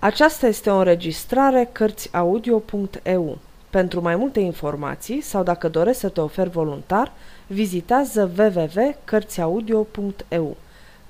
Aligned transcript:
Aceasta 0.00 0.46
este 0.46 0.70
o 0.70 0.76
înregistrare 0.76 1.68
Cărțiaudio.eu. 1.72 3.38
Pentru 3.70 4.00
mai 4.00 4.16
multe 4.16 4.40
informații 4.40 5.20
sau 5.20 5.42
dacă 5.42 5.68
dorești 5.68 6.00
să 6.00 6.08
te 6.08 6.20
oferi 6.20 6.50
voluntar, 6.50 7.12
vizitează 7.46 8.30
www.cărțiaudio.eu. 8.38 10.56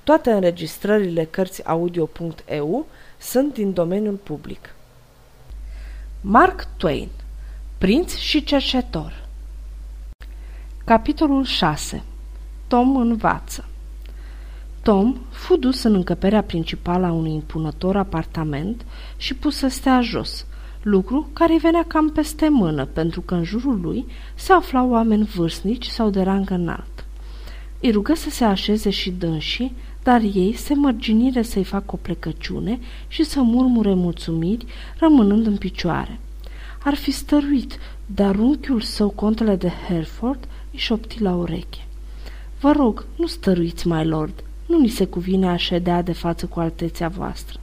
Toate 0.05 0.31
înregistrările 0.31 1.25
Cărțiaudio.eu 1.25 2.87
sunt 3.19 3.55
din 3.55 3.73
domeniul 3.73 4.15
public. 4.15 4.75
Mark 6.21 6.67
Twain 6.77 7.09
Prinț 7.79 8.15
și 8.15 8.45
cercetor 8.45 9.27
Capitolul 10.85 11.45
6 11.45 12.03
Tom 12.67 12.97
învață 12.97 13.68
Tom 14.89 15.17
fu 15.31 15.57
dus 15.57 15.83
în 15.83 15.95
încăperea 15.95 16.43
principală 16.43 17.07
a 17.07 17.13
unui 17.13 17.33
impunător 17.33 17.97
apartament 17.97 18.85
și 19.17 19.35
pus 19.35 19.57
să 19.57 19.69
stea 19.69 20.01
jos, 20.01 20.47
lucru 20.83 21.29
care 21.33 21.53
îi 21.53 21.59
venea 21.59 21.85
cam 21.87 22.11
peste 22.11 22.49
mână, 22.49 22.85
pentru 22.85 23.21
că 23.21 23.35
în 23.35 23.45
jurul 23.45 23.81
lui 23.81 24.07
se 24.35 24.53
aflau 24.53 24.91
oameni 24.91 25.25
vârstnici 25.25 25.87
sau 25.87 26.11
de 26.11 26.23
rang 26.23 26.51
înalt. 26.51 27.07
Îi 27.81 27.91
rugă 27.91 28.15
să 28.15 28.31
se 28.31 28.45
așeze 28.45 28.91
și 28.91 29.11
dânsii, 29.11 29.75
dar 30.03 30.21
ei 30.21 30.53
se 30.53 30.75
mărginire 30.75 31.43
să-i 31.43 31.65
facă 31.65 31.91
o 31.91 31.97
plecăciune 31.97 32.79
și 33.09 33.25
să 33.25 33.41
murmure 33.41 33.95
mulțumiri, 33.95 34.67
rămânând 34.99 35.47
în 35.47 35.57
picioare. 35.57 36.21
Ar 36.85 36.95
fi 36.95 37.11
stăruit, 37.11 37.79
dar 38.07 38.39
unchiul 38.39 38.81
său, 38.81 39.09
contele 39.09 39.57
de 39.57 39.73
Hereford, 39.89 40.49
îi 40.73 40.79
șopti 40.79 41.23
la 41.23 41.35
ureche. 41.35 41.87
Vă 42.61 42.73
rog, 42.73 43.07
nu 43.17 43.27
stăruiți, 43.27 43.89
my 43.89 44.05
lord, 44.05 44.43
nu 44.69 44.79
ni 44.79 44.89
se 44.89 45.05
cuvine 45.05 45.49
a 45.49 45.57
ședea 45.57 46.03
de 46.03 46.13
față 46.13 46.47
cu 46.47 46.61
alteția 46.61 47.09
voastră. 47.09 47.61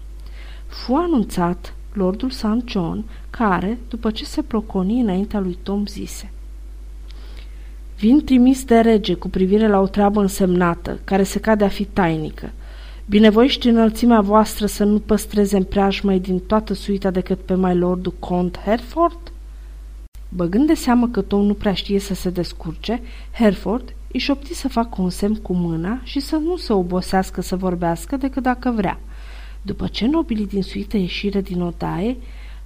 Fu 0.67 0.93
anunțat 0.93 1.73
lordul 1.93 2.29
St. 2.29 2.61
John, 2.65 3.03
care, 3.29 3.77
după 3.89 4.11
ce 4.11 4.25
se 4.25 4.41
proconi 4.41 4.99
înaintea 4.99 5.39
lui 5.39 5.57
Tom, 5.63 5.85
zise 5.85 6.31
Vin 7.97 8.23
trimis 8.23 8.63
de 8.63 8.79
rege 8.79 9.13
cu 9.13 9.29
privire 9.29 9.67
la 9.67 9.79
o 9.79 9.87
treabă 9.87 10.21
însemnată, 10.21 10.99
care 11.03 11.23
se 11.23 11.39
cade 11.39 11.63
a 11.63 11.67
fi 11.67 11.83
tainică. 11.83 12.51
Binevoiești 13.05 13.67
înălțimea 13.67 14.21
voastră 14.21 14.65
să 14.65 14.83
nu 14.83 14.99
păstreze 14.99 15.57
în 15.57 15.63
preajmăi 15.63 16.19
din 16.19 16.39
toată 16.39 16.73
suita 16.73 17.11
decât 17.11 17.39
pe 17.39 17.53
mai 17.53 17.75
lordul 17.75 18.13
Cont 18.19 18.59
Hereford? 18.65 19.31
Băgând 20.29 20.67
de 20.67 20.73
seamă 20.73 21.07
că 21.07 21.21
Tom 21.21 21.45
nu 21.45 21.53
prea 21.53 21.73
știe 21.73 21.99
să 21.99 22.13
se 22.13 22.29
descurce, 22.29 23.01
Hereford 23.31 23.93
îi 24.15 24.21
șopti 24.21 24.53
să 24.53 24.67
facă 24.67 25.01
un 25.01 25.09
semn 25.09 25.35
cu 25.35 25.53
mâna 25.53 25.99
și 26.03 26.19
să 26.19 26.35
nu 26.35 26.57
se 26.57 26.73
obosească 26.73 27.41
să 27.41 27.55
vorbească 27.55 28.17
decât 28.17 28.43
dacă 28.43 28.71
vrea. 28.71 28.99
După 29.61 29.87
ce 29.87 30.07
nobilii 30.07 30.47
din 30.47 30.61
suită 30.61 30.97
ieșire 30.97 31.41
din 31.41 31.61
odaie, 31.61 32.17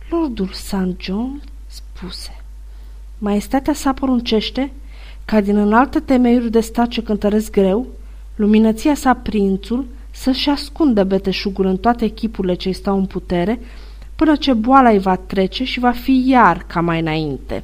Lordul 0.10 0.50
St. 0.54 0.76
John 0.98 1.42
spuse 1.68 2.42
Maestatea 3.18 3.74
sa 3.74 3.94
poruncește 3.94 4.72
ca 5.26 5.42
din 5.42 5.56
înaltă 5.56 6.00
temeiuri 6.00 6.52
de 6.52 6.60
stat 6.60 6.88
ce 6.88 7.04
cântăresc 7.04 7.52
greu, 7.52 7.88
luminăția 8.36 8.96
sa 8.96 9.14
prințul 9.14 9.86
să-și 10.12 10.50
ascundă 10.50 11.04
beteșugul 11.04 11.66
în 11.66 11.78
toate 11.78 12.06
echipurile 12.06 12.54
ce 12.54 12.72
stau 12.72 12.98
în 12.98 13.06
putere, 13.06 13.60
până 14.16 14.36
ce 14.36 14.54
boala 14.54 14.90
îi 14.90 15.00
va 15.00 15.16
trece 15.16 15.64
și 15.64 15.80
va 15.80 15.92
fi 15.92 16.24
iar 16.28 16.64
ca 16.68 16.82
mai 16.82 17.00
înainte 17.00 17.64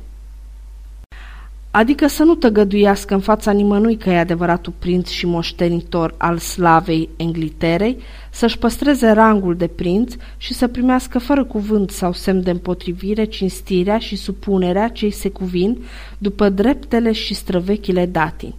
adică 1.76 2.08
să 2.08 2.24
nu 2.24 2.36
tăgăduiască 2.36 3.14
în 3.14 3.20
fața 3.20 3.52
nimănui 3.52 3.98
că 3.98 4.10
e 4.10 4.18
adevăratul 4.18 4.74
prinț 4.80 5.10
și 5.10 5.26
moștenitor 5.26 6.14
al 6.18 6.38
slavei 6.38 7.10
Engliterei, 7.16 7.98
să-și 8.32 8.58
păstreze 8.58 9.10
rangul 9.12 9.56
de 9.56 9.68
prinț 9.68 10.14
și 10.38 10.54
să 10.54 10.68
primească 10.68 11.20
fără 11.20 11.44
cuvânt 11.44 11.90
sau 11.92 12.14
semn 12.14 12.44
de 12.44 12.50
împotrivire 12.50 13.24
cinstirea 13.24 13.98
și 13.98 14.16
supunerea 14.16 14.88
ce 14.88 15.10
se 15.10 15.30
cuvin 15.30 15.84
după 16.18 16.50
dreptele 16.50 17.12
și 17.12 17.34
străvechile 17.34 18.06
datini. 18.06 18.56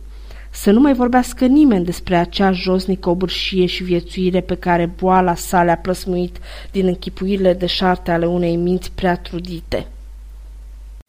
Să 0.50 0.70
nu 0.70 0.80
mai 0.80 0.92
vorbească 0.94 1.46
nimeni 1.46 1.84
despre 1.84 2.16
acea 2.16 2.52
josnică 2.52 3.10
obârșie 3.10 3.66
și 3.66 3.82
viețuire 3.82 4.40
pe 4.40 4.54
care 4.54 4.94
boala 4.98 5.34
sa 5.34 5.62
le-a 5.62 5.76
plăsmuit 5.76 6.36
din 6.70 6.86
închipuirile 6.86 7.52
de 7.54 7.66
șarte 7.66 8.10
ale 8.10 8.26
unei 8.26 8.56
minți 8.56 8.92
prea 8.94 9.16
trudite 9.16 9.86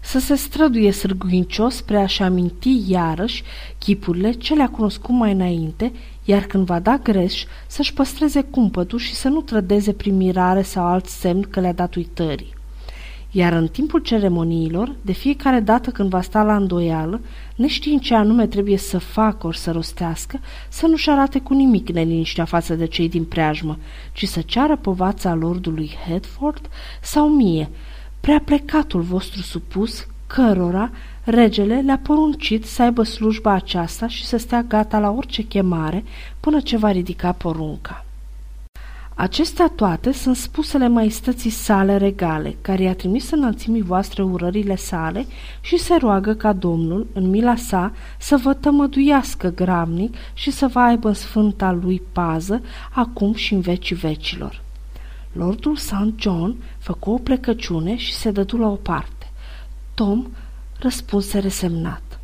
să 0.07 0.19
se 0.19 0.35
străduie 0.35 0.91
sârguincios 0.91 1.75
spre 1.75 1.97
a-și 1.97 2.21
aminti 2.21 2.83
iarăși 2.87 3.43
chipurile 3.77 4.31
ce 4.31 4.53
le-a 4.53 4.69
cunoscut 4.69 5.15
mai 5.15 5.31
înainte, 5.31 5.91
iar 6.23 6.43
când 6.43 6.65
va 6.65 6.79
da 6.79 6.97
greș, 6.97 7.43
să-și 7.67 7.93
păstreze 7.93 8.41
cumpătul 8.41 8.99
și 8.99 9.13
să 9.15 9.27
nu 9.27 9.41
trădeze 9.41 9.93
prin 9.93 10.17
mirare 10.17 10.61
sau 10.61 10.85
alt 10.85 11.05
semn 11.05 11.41
că 11.41 11.59
le-a 11.59 11.73
dat 11.73 11.95
uitării. 11.95 12.53
Iar 13.31 13.53
în 13.53 13.67
timpul 13.67 13.99
ceremoniilor, 13.99 14.95
de 15.01 15.11
fiecare 15.11 15.59
dată 15.59 15.89
când 15.89 16.09
va 16.09 16.21
sta 16.21 16.43
la 16.43 16.55
îndoială, 16.55 17.21
neștiind 17.55 18.01
ce 18.01 18.15
anume 18.15 18.47
trebuie 18.47 18.77
să 18.77 18.97
facă 18.97 19.47
ori 19.47 19.57
să 19.57 19.71
rostească, 19.71 20.39
să 20.69 20.87
nu-și 20.87 21.09
arate 21.09 21.39
cu 21.39 21.53
nimic 21.53 21.89
neliniștea 21.89 22.45
față 22.45 22.75
de 22.75 22.85
cei 22.85 23.09
din 23.09 23.23
preajmă, 23.23 23.77
ci 24.13 24.25
să 24.25 24.41
ceară 24.41 24.77
povața 24.77 25.33
lordului 25.33 25.91
Hedford 26.07 26.69
sau 27.01 27.29
mie, 27.29 27.69
prea 28.27 28.41
plecatul 28.45 29.01
vostru 29.01 29.41
supus, 29.41 30.07
cărora 30.27 30.91
regele 31.23 31.81
le-a 31.81 31.99
poruncit 32.03 32.65
să 32.65 32.81
aibă 32.81 33.03
slujba 33.03 33.51
aceasta 33.51 34.07
și 34.07 34.25
să 34.25 34.37
stea 34.37 34.61
gata 34.61 34.99
la 34.99 35.09
orice 35.09 35.41
chemare 35.41 36.03
până 36.39 36.59
ce 36.59 36.77
va 36.77 36.91
ridica 36.91 37.31
porunca. 37.31 38.05
Acestea 39.15 39.71
toate 39.75 40.11
sunt 40.11 40.35
spusele 40.35 40.87
maestății 40.87 41.49
sale 41.49 41.97
regale, 41.97 42.55
care 42.61 42.83
i-a 42.83 42.95
trimis 42.95 43.31
înălțimii 43.31 43.81
voastre 43.81 44.23
urările 44.23 44.75
sale 44.75 45.25
și 45.61 45.77
se 45.77 45.95
roagă 45.95 46.33
ca 46.33 46.53
Domnul, 46.53 47.07
în 47.13 47.29
mila 47.29 47.55
sa, 47.55 47.93
să 48.19 48.37
vă 48.37 48.53
tămăduiască 48.53 49.49
gramnic 49.49 50.15
și 50.33 50.51
să 50.51 50.67
vă 50.67 50.79
aibă 50.79 51.07
în 51.07 51.13
sfânta 51.13 51.71
lui 51.71 52.01
pază, 52.11 52.61
acum 52.89 53.33
și 53.33 53.53
în 53.53 53.59
vecii 53.59 53.95
vecilor. 53.95 54.65
Lordul 55.37 55.75
St. 55.75 56.13
John 56.15 56.55
făcu 56.77 57.09
o 57.09 57.17
plecăciune 57.17 57.97
și 57.97 58.13
se 58.13 58.31
dădu 58.31 58.57
la 58.57 58.67
o 58.67 58.75
parte. 58.75 59.31
Tom 59.93 60.27
răspunse 60.79 61.39
resemnat. 61.39 62.19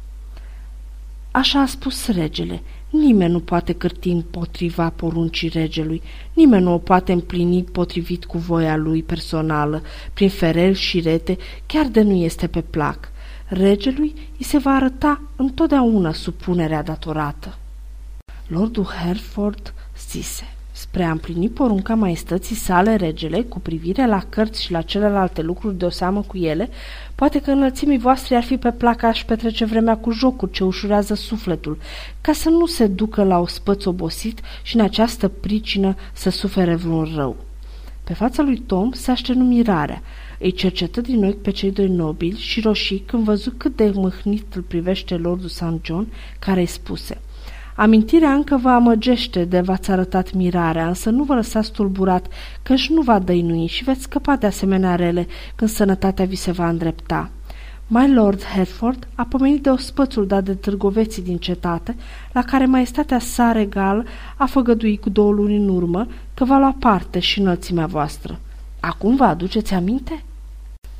Așa 1.31 1.59
a 1.61 1.65
spus 1.65 2.07
regele, 2.07 2.61
nimeni 2.89 3.31
nu 3.31 3.39
poate 3.39 3.73
cârti 3.73 4.09
împotriva 4.09 4.89
poruncii 4.89 5.49
regelui, 5.49 6.01
nimeni 6.33 6.63
nu 6.63 6.73
o 6.73 6.77
poate 6.77 7.11
împlini 7.11 7.63
potrivit 7.63 8.25
cu 8.25 8.37
voia 8.37 8.75
lui 8.75 9.03
personală, 9.03 9.81
prin 10.13 10.29
ferel 10.29 10.73
și 10.73 10.99
rete, 10.99 11.37
chiar 11.65 11.85
de 11.85 12.01
nu 12.01 12.13
este 12.13 12.47
pe 12.47 12.61
plac. 12.61 13.11
Regelui 13.45 14.13
îi 14.37 14.45
se 14.45 14.57
va 14.57 14.71
arăta 14.71 15.21
întotdeauna 15.35 16.13
supunerea 16.13 16.83
datorată. 16.83 17.57
Lordul 18.47 18.85
Hereford 18.85 19.73
zise, 20.09 20.52
spre 20.75 21.03
a 21.03 21.11
împlini 21.11 21.49
porunca 21.49 21.95
maestății 21.95 22.55
sale 22.55 22.95
regele 22.95 23.41
cu 23.41 23.59
privire 23.59 24.07
la 24.07 24.23
cărți 24.29 24.63
și 24.63 24.71
la 24.71 24.81
celelalte 24.81 25.41
lucruri 25.41 25.77
de 25.77 25.85
o 25.85 25.89
seamă 25.89 26.21
cu 26.21 26.37
ele, 26.37 26.69
poate 27.15 27.41
că 27.41 27.51
înălțimii 27.51 27.97
voastre 27.97 28.35
ar 28.35 28.43
fi 28.43 28.57
pe 28.57 28.71
placa 28.71 29.11
și 29.11 29.25
petrece 29.25 29.65
vremea 29.65 29.97
cu 29.97 30.11
jocuri 30.11 30.51
ce 30.51 30.63
ușurează 30.63 31.13
sufletul, 31.13 31.77
ca 32.21 32.33
să 32.33 32.49
nu 32.49 32.65
se 32.65 32.87
ducă 32.87 33.23
la 33.23 33.39
o 33.39 33.47
spăț 33.47 33.85
obosit 33.85 34.41
și 34.61 34.75
în 34.75 34.81
această 34.81 35.27
pricină 35.27 35.95
să 36.13 36.29
sufere 36.29 36.75
vreun 36.75 37.11
rău. 37.15 37.35
Pe 38.03 38.13
fața 38.13 38.43
lui 38.43 38.57
Tom 38.57 38.91
se 38.91 39.11
aștenu 39.11 39.43
mirarea. 39.43 40.01
Îi 40.39 40.51
cercetă 40.51 41.01
din 41.01 41.25
ochi 41.25 41.41
pe 41.41 41.51
cei 41.51 41.71
doi 41.71 41.87
nobili 41.87 42.37
și 42.37 42.61
roșii 42.61 43.03
când 43.05 43.23
văzu 43.23 43.53
cât 43.57 43.75
de 43.75 43.91
mâhnit 43.93 44.55
îl 44.55 44.61
privește 44.61 45.15
Lordul 45.15 45.49
St. 45.49 45.79
John, 45.81 46.07
care 46.39 46.59
îi 46.59 46.65
spuse– 46.65 47.21
Amintirea 47.75 48.33
încă 48.33 48.57
vă 48.57 48.69
amăgește 48.69 49.45
de 49.45 49.61
v-ați 49.61 49.91
arătat 49.91 50.33
mirarea, 50.33 50.87
însă 50.87 51.09
nu 51.09 51.23
vă 51.23 51.33
lăsați 51.33 51.71
tulburat, 51.71 52.27
căci 52.63 52.89
nu 52.89 53.01
va 53.01 53.19
dăinui 53.19 53.67
și 53.67 53.83
veți 53.83 54.01
scăpa 54.01 54.35
de 54.35 54.45
asemenea 54.45 54.95
rele 54.95 55.27
când 55.55 55.69
sănătatea 55.69 56.25
vi 56.25 56.35
se 56.35 56.51
va 56.51 56.69
îndrepta. 56.69 57.29
My 57.87 58.13
Lord 58.13 58.43
Hertford 58.43 59.07
a 59.15 59.23
pomenit 59.23 59.63
de 59.63 59.69
ospățul 59.69 60.27
dat 60.27 60.43
de 60.43 60.53
târgoveții 60.53 61.21
din 61.21 61.37
cetate, 61.37 61.95
la 62.31 62.41
care 62.41 62.65
maestatea 62.65 63.19
sa 63.19 63.51
regal 63.51 64.05
a 64.37 64.45
făgăduit 64.45 65.01
cu 65.01 65.09
două 65.09 65.31
luni 65.31 65.55
în 65.55 65.69
urmă 65.69 66.07
că 66.33 66.45
va 66.45 66.57
lua 66.57 66.75
parte 66.79 67.19
și 67.19 67.39
înălțimea 67.39 67.85
voastră. 67.85 68.39
Acum 68.79 69.15
vă 69.15 69.23
aduceți 69.23 69.73
aminte?" 69.73 70.23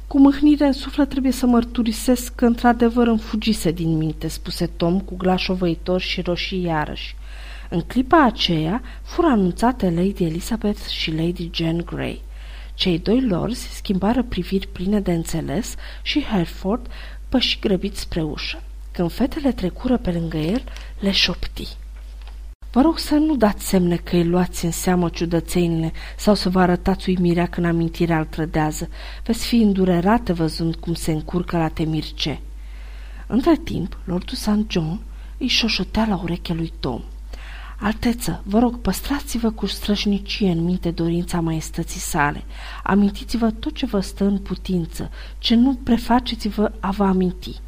Cu 0.07 0.19
mâhnire 0.19 0.65
în 0.65 0.73
suflet 0.73 1.09
trebuie 1.09 1.31
să 1.31 1.45
mărturisesc 1.45 2.35
că 2.35 2.45
într-adevăr 2.45 3.07
îmi 3.07 3.19
fugise 3.19 3.71
din 3.71 3.97
minte, 3.97 4.27
spuse 4.27 4.67
Tom 4.67 4.99
cu 4.99 5.15
glas 5.15 5.39
șovăitor 5.39 6.01
și 6.01 6.21
roșii 6.21 6.63
iarăși. 6.63 7.15
În 7.69 7.81
clipa 7.81 8.23
aceea 8.23 8.81
fură 9.01 9.27
anunțate 9.27 9.89
Lady 9.89 10.23
Elizabeth 10.23 10.87
și 10.87 11.11
Lady 11.11 11.49
Jane 11.53 11.81
Grey. 11.81 12.21
Cei 12.73 12.99
doi 12.99 13.21
lorzi 13.21 13.75
schimbară 13.75 14.23
priviri 14.23 14.67
pline 14.67 14.99
de 14.99 15.11
înțeles 15.11 15.75
și 16.01 16.21
Hereford 16.21 16.87
păși 17.29 17.59
grăbit 17.59 17.95
spre 17.95 18.21
ușă. 18.21 18.63
Când 18.91 19.11
fetele 19.11 19.51
trecură 19.51 19.97
pe 19.97 20.11
lângă 20.11 20.37
el, 20.37 20.63
le 20.99 21.11
șopti. 21.11 21.67
Vă 22.73 22.81
rog 22.81 22.97
să 22.97 23.15
nu 23.15 23.35
dați 23.35 23.67
semne 23.67 23.95
că 23.95 24.15
îi 24.15 24.25
luați 24.25 24.65
în 24.65 24.71
seamă 24.71 25.09
ciudățenile 25.09 25.91
sau 26.17 26.33
să 26.33 26.49
vă 26.49 26.59
arătați 26.59 27.09
uimirea 27.09 27.45
când 27.45 27.65
amintirea 27.65 28.19
îl 28.19 28.25
trădează. 28.25 28.89
Veți 29.23 29.45
fi 29.45 29.55
îndurerate 29.55 30.33
văzând 30.33 30.75
cum 30.75 30.93
se 30.93 31.11
încurcă 31.11 31.57
la 31.57 31.67
temirce. 31.67 32.39
Între 33.27 33.55
timp, 33.63 33.97
Lordul 34.05 34.35
St. 34.35 34.59
John 34.67 35.01
îi 35.37 35.47
șoșotea 35.47 36.05
la 36.09 36.15
urechea 36.23 36.53
lui 36.53 36.73
Tom. 36.79 37.01
Alteță, 37.79 38.43
vă 38.45 38.59
rog, 38.59 38.79
păstrați-vă 38.79 39.51
cu 39.51 39.65
strășnicie 39.65 40.51
în 40.51 40.63
minte 40.63 40.91
dorința 40.91 41.39
maestății 41.39 41.99
sale. 41.99 42.43
Amintiți-vă 42.83 43.51
tot 43.51 43.73
ce 43.73 43.85
vă 43.85 43.99
stă 43.99 44.23
în 44.23 44.37
putință, 44.37 45.09
ce 45.37 45.55
nu 45.55 45.79
prefaceți-vă 45.83 46.71
a 46.79 46.91
vă 46.91 47.03
aminti. 47.03 47.61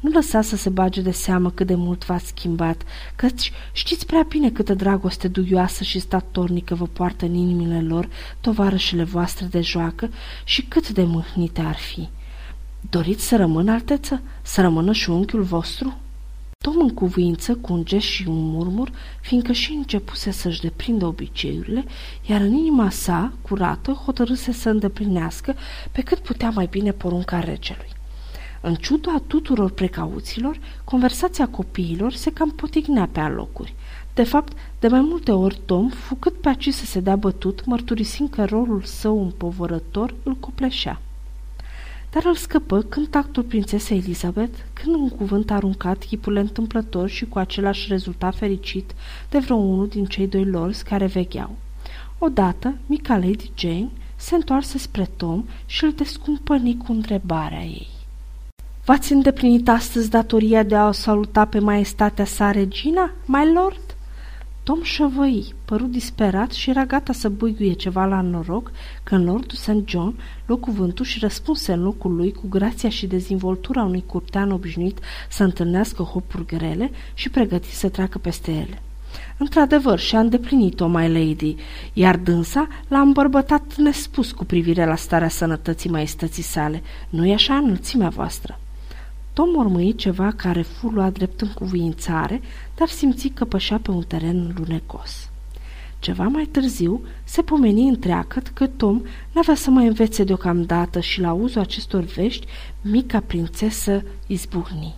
Nu 0.00 0.10
lăsați 0.10 0.48
să 0.48 0.56
se 0.56 0.68
bage 0.68 1.00
de 1.00 1.10
seamă 1.10 1.50
cât 1.50 1.66
de 1.66 1.74
mult 1.74 2.04
v-ați 2.04 2.26
schimbat, 2.26 2.82
căci 3.16 3.52
știți 3.72 4.06
prea 4.06 4.22
bine 4.28 4.50
câtă 4.50 4.74
dragoste 4.74 5.28
duioasă 5.28 5.84
și 5.84 5.98
statornică 5.98 6.74
vă 6.74 6.86
poartă 6.86 7.24
în 7.24 7.34
inimile 7.34 7.82
lor 7.82 8.08
tovarășele 8.40 9.04
voastre 9.04 9.46
de 9.46 9.60
joacă 9.60 10.10
și 10.44 10.62
cât 10.62 10.88
de 10.88 11.02
mâhnite 11.02 11.60
ar 11.60 11.76
fi. 11.76 12.08
Doriți 12.90 13.26
să 13.26 13.36
rămână, 13.36 13.72
alteță? 13.72 14.22
Să 14.42 14.60
rămână 14.60 14.92
și 14.92 15.10
unchiul 15.10 15.42
vostru?" 15.42 15.96
Tom 16.58 16.80
în 16.80 16.94
cuvință, 16.94 17.54
cu 17.54 17.72
un 17.72 17.84
gest 17.84 18.06
și 18.06 18.28
un 18.28 18.50
murmur, 18.50 18.90
fiindcă 19.20 19.52
și 19.52 19.72
începuse 19.72 20.30
să-și 20.30 20.60
deprindă 20.60 21.06
obiceiurile, 21.06 21.84
iar 22.26 22.40
în 22.40 22.52
inima 22.52 22.90
sa, 22.90 23.32
curată, 23.42 23.92
hotărâse 23.92 24.52
să 24.52 24.68
îndeplinească 24.68 25.54
pe 25.92 26.02
cât 26.02 26.18
putea 26.18 26.50
mai 26.50 26.66
bine 26.70 26.92
porunca 26.92 27.40
regelui. 27.40 27.95
În 28.60 28.74
ciuda 28.74 29.22
tuturor 29.26 29.70
precauțiilor, 29.70 30.58
conversația 30.84 31.48
copiilor 31.48 32.12
se 32.12 32.32
cam 32.32 32.50
potignea 32.50 33.08
pe 33.12 33.20
alocuri. 33.20 33.74
De 34.14 34.24
fapt, 34.24 34.52
de 34.78 34.88
mai 34.88 35.00
multe 35.00 35.32
ori 35.32 35.60
Tom 35.64 35.88
fu 35.88 36.14
cât 36.14 36.40
pe 36.40 36.48
aci 36.48 36.68
să 36.68 36.84
se 36.84 37.00
dea 37.00 37.16
bătut, 37.16 37.64
mărturisind 37.64 38.30
că 38.30 38.44
rolul 38.44 38.82
său 38.82 39.22
împovărător 39.22 40.14
îl 40.22 40.34
copleșea 40.34 41.00
dar 42.16 42.24
îl 42.24 42.34
scăpă 42.34 42.82
când 42.82 43.08
tactul 43.08 43.42
prințesei 43.42 43.98
Elizabeth, 43.98 44.58
când 44.72 44.94
un 44.94 45.08
cuvânt 45.08 45.50
aruncat 45.50 46.04
chipurile 46.04 46.40
întâmplător 46.40 47.08
și 47.08 47.24
cu 47.24 47.38
același 47.38 47.88
rezultat 47.88 48.36
fericit 48.36 48.94
de 49.30 49.38
vreo 49.38 49.56
unul 49.56 49.88
din 49.88 50.04
cei 50.04 50.26
doi 50.26 50.44
lorzi 50.44 50.84
care 50.84 51.06
vegheau. 51.06 51.56
Odată, 52.18 52.76
mica 52.86 53.16
Lady 53.16 53.50
Jane 53.54 53.90
se 54.16 54.34
întoarse 54.34 54.78
spre 54.78 55.10
Tom 55.16 55.44
și 55.66 55.84
îl 55.84 55.92
descumpăni 55.92 56.76
cu 56.76 56.92
întrebarea 56.92 57.62
ei. 57.62 57.95
V-ați 58.86 59.12
îndeplinit 59.12 59.68
astăzi 59.68 60.10
datoria 60.10 60.62
de 60.62 60.74
a 60.74 60.86
o 60.86 60.92
saluta 60.92 61.44
pe 61.44 61.58
maestatea 61.58 62.24
sa 62.24 62.50
regina, 62.50 63.10
my 63.24 63.52
lord? 63.54 63.96
Tom 64.62 64.82
șăvăi, 64.82 65.54
părut 65.64 65.90
disperat 65.90 66.50
și 66.50 66.70
era 66.70 66.84
gata 66.84 67.12
să 67.12 67.28
buiguie 67.28 67.72
ceva 67.72 68.04
la 68.04 68.20
noroc 68.20 68.70
când 69.02 69.26
Lordul 69.26 69.56
St. 69.56 69.88
John 69.88 70.18
luă 70.46 70.58
cuvântul 70.58 71.04
și 71.04 71.18
răspunse 71.18 71.72
în 71.72 71.82
locul 71.82 72.14
lui 72.14 72.32
cu 72.32 72.48
grația 72.48 72.88
și 72.88 73.06
dezvoltura 73.06 73.82
unui 73.82 74.04
curtean 74.06 74.50
obișnuit 74.50 74.98
să 75.28 75.42
întâlnească 75.42 76.02
hopuri 76.02 76.46
grele 76.46 76.90
și 77.14 77.30
pregătit 77.30 77.72
să 77.72 77.88
treacă 77.88 78.18
peste 78.18 78.50
ele. 78.50 78.82
Într-adevăr, 79.38 79.98
și-a 79.98 80.20
îndeplinit-o, 80.20 80.86
my 80.86 81.12
lady, 81.12 81.56
iar 81.92 82.16
dânsa 82.16 82.68
l-a 82.88 83.00
îmbărbătat 83.00 83.76
nespus 83.76 84.32
cu 84.32 84.44
privire 84.44 84.86
la 84.86 84.96
starea 84.96 85.28
sănătății 85.28 85.90
maestății 85.90 86.42
sale. 86.42 86.82
Nu-i 87.08 87.32
așa 87.32 87.56
înălțimea 87.56 88.08
voastră? 88.08 88.58
Tom 89.36 89.50
mormâi 89.50 89.94
ceva 89.94 90.32
care 90.36 90.62
fu 90.62 90.88
luat 90.88 91.12
drept 91.12 91.40
în 91.40 91.48
cuvințare, 91.48 92.40
dar 92.74 92.88
simți 92.88 93.28
că 93.28 93.44
pășea 93.44 93.78
pe 93.78 93.90
un 93.90 94.02
teren 94.02 94.54
lunecos. 94.58 95.30
Ceva 95.98 96.24
mai 96.24 96.44
târziu 96.44 97.00
se 97.24 97.42
pomeni 97.42 97.88
întreagăt 97.88 98.48
că 98.48 98.66
Tom 98.66 99.02
n-avea 99.32 99.54
să 99.54 99.70
mai 99.70 99.86
învețe 99.86 100.24
deocamdată 100.24 101.00
și 101.00 101.20
la 101.20 101.28
auzul 101.28 101.60
acestor 101.60 102.02
vești, 102.02 102.46
mica 102.80 103.20
prințesă 103.20 104.02
izbuhni. 104.26 104.94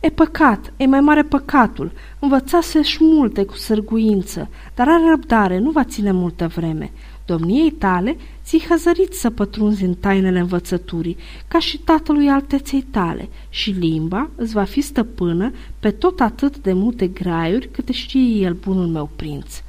E 0.00 0.08
păcat, 0.08 0.72
e 0.76 0.86
mai 0.86 1.00
mare 1.00 1.22
păcatul, 1.22 1.92
învățase-și 2.18 2.98
multe 3.00 3.44
cu 3.44 3.54
sârguință, 3.54 4.48
dar 4.74 4.88
are 4.88 5.08
răbdare, 5.08 5.58
nu 5.58 5.70
va 5.70 5.84
ține 5.84 6.12
multă 6.12 6.46
vreme. 6.46 6.92
Domniei 7.24 7.70
tale 7.70 8.16
ți 8.44 8.66
hăzărit 8.68 9.14
să 9.14 9.30
pătrunzi 9.30 9.84
în 9.84 9.94
tainele 9.94 10.38
învățăturii, 10.38 11.16
ca 11.48 11.58
și 11.58 11.78
tatălui 11.78 12.28
alteței 12.28 12.82
tale, 12.82 13.28
și 13.48 13.70
limba 13.70 14.30
îți 14.36 14.52
va 14.52 14.64
fi 14.64 14.80
stăpână 14.80 15.52
pe 15.80 15.90
tot 15.90 16.20
atât 16.20 16.58
de 16.58 16.72
multe 16.72 17.06
graiuri 17.06 17.68
câte 17.70 17.92
știe 17.92 18.44
el 18.44 18.52
bunul 18.52 18.86
meu 18.86 19.10
prinț. 19.16 19.62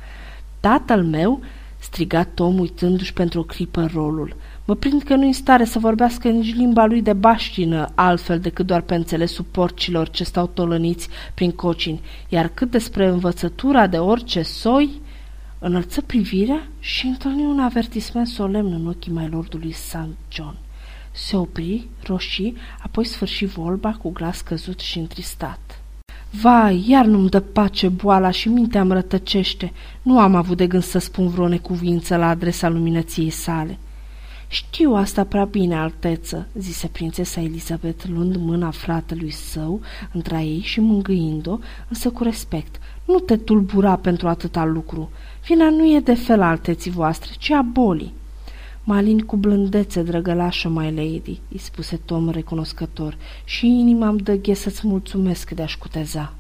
Tatăl 0.60 1.04
meu, 1.04 1.42
striga 1.80 2.24
Tom 2.24 2.60
uitându-și 2.60 3.14
pentru 3.14 3.40
o 3.40 3.44
clipă 3.44 3.90
rolul, 3.94 4.36
mă 4.66 4.76
prind 4.76 5.04
că 5.04 5.16
nu-i 5.16 5.28
în 5.28 5.34
stare 5.34 5.66
să 5.66 5.80
vorbească 5.80 6.30
nici 6.30 6.56
limba 6.56 6.86
lui 6.86 7.02
de 7.02 7.14
baștină, 7.14 7.92
altfel 7.96 8.40
decât 8.40 8.66
doar 8.66 8.82
pe 8.82 8.96
înțelesul 8.96 9.46
porcilor 9.52 10.10
ce 10.10 10.24
stau 10.24 10.48
tolăniți 10.48 11.08
prin 11.34 11.52
cocini, 11.52 12.02
iar 12.30 12.48
cât 12.48 12.72
despre 12.72 13.08
învățătura 13.08 13.88
de 13.88 13.98
orice 13.98 14.42
soi, 14.42 15.02
Înălță 15.66 16.02
privirea 16.02 16.68
și 16.80 17.06
întâlni 17.06 17.44
un 17.44 17.60
avertisment 17.60 18.28
solemn 18.28 18.74
în 18.74 18.88
ochii 18.88 19.12
mai 19.12 19.28
lordului 19.28 19.72
St. 19.72 20.08
John. 20.32 20.56
Se 21.12 21.36
opri, 21.36 21.88
roșii, 22.04 22.56
apoi 22.82 23.06
sfârși 23.06 23.46
vorba 23.46 23.92
cu 23.92 24.10
glas 24.10 24.42
căzut 24.42 24.80
și 24.80 25.00
întristat. 25.00 25.82
Vai, 26.42 26.84
iar 26.88 27.06
nu-mi 27.06 27.30
dă 27.30 27.40
pace 27.40 27.88
boala 27.88 28.32
și 28.32 28.50
mintea 28.50 28.82
îmi 28.82 28.94
rătăcește. 28.94 29.72
Nu 30.02 30.20
am 30.20 30.36
avut 30.36 30.58
de 30.58 30.68
gând 30.68 30.84
să 30.84 31.00
spun 31.00 31.28
vreo 31.28 31.48
necuvință 31.48 32.16
la 32.16 32.28
adresa 32.28 32.70
luminăției 32.70 33.30
sale. 33.30 33.78
Știu 34.54 34.94
asta 34.94 35.24
prea 35.24 35.46
bine, 35.46 35.76
alteță, 35.76 36.48
zise 36.54 36.88
prințesa 36.88 37.42
Elizabeth, 37.42 38.06
luând 38.08 38.36
mâna 38.36 38.72
fratelui 38.72 39.32
său 39.32 39.82
între 40.12 40.44
ei 40.44 40.62
și 40.64 40.80
mângâind-o, 40.80 41.58
însă 41.90 42.10
cu 42.10 42.24
respect. 42.24 42.80
Nu 43.06 43.20
te 43.20 43.38
tulbura 43.38 43.96
pentru 43.96 44.28
atâta 44.28 44.66
lucru. 44.66 45.10
Vina 45.48 45.70
nu 45.70 45.96
e 45.96 46.00
de 46.00 46.14
fel 46.14 46.42
alteții 46.42 46.92
voastre, 46.92 47.32
ci 47.40 47.50
a 47.50 47.62
bolii. 47.62 48.14
Malin 48.84 49.20
cu 49.20 49.36
blândețe, 49.36 50.04
drăgălașă, 50.04 50.70
my 50.70 50.94
lady, 50.96 51.40
îi 51.52 51.60
spuse 51.60 52.00
Tom 52.06 52.30
recunoscător, 52.30 53.18
și 53.44 53.66
inima-mi 53.66 54.20
dă 54.20 54.36
ghe 54.36 54.54
să-ți 54.54 54.88
mulțumesc 54.88 55.52
de 55.52 55.62
a-și 55.62 55.78
cuteza. 55.78 56.34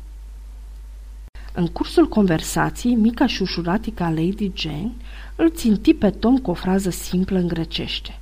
În 1.56 1.68
cursul 1.68 2.08
conversației, 2.08 2.96
mica 2.96 3.28
și 3.28 3.42
ușuratica 3.42 4.10
Lady 4.10 4.52
Jane 4.56 4.92
îl 5.36 5.52
ținti 5.52 5.94
pe 5.94 6.10
Tom 6.10 6.38
cu 6.38 6.50
o 6.52 6.54
frază 6.54 6.90
simplă 6.90 7.38
în 7.38 7.48
grecește. 7.48 8.20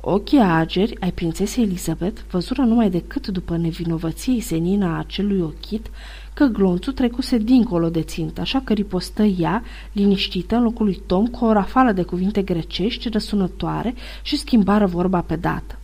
Ochii 0.00 0.38
ageri 0.38 1.00
ai 1.00 1.12
prințesei 1.12 1.64
Elizabeth 1.64 2.20
văzură 2.30 2.62
numai 2.62 2.90
decât 2.90 3.26
după 3.26 3.56
nevinovăției 3.56 4.40
senina 4.40 4.94
a 4.94 4.98
acelui 4.98 5.40
ochit 5.40 5.86
că 6.34 6.44
glonțul 6.44 6.92
trecuse 6.92 7.38
dincolo 7.38 7.88
de 7.88 8.02
țintă, 8.02 8.40
așa 8.40 8.60
că 8.64 8.72
ripostă 8.72 9.22
ea, 9.22 9.62
liniștită, 9.92 10.56
în 10.56 10.62
locul 10.62 10.84
lui 10.84 11.02
Tom, 11.06 11.26
cu 11.26 11.44
o 11.44 11.52
rafală 11.52 11.92
de 11.92 12.02
cuvinte 12.02 12.42
grecești 12.42 13.08
răsunătoare 13.08 13.94
și 14.22 14.36
schimbară 14.36 14.86
vorba 14.86 15.20
pe 15.20 15.36
dată. 15.36 15.78